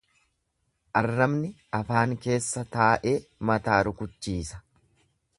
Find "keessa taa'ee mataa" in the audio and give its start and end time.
2.23-3.77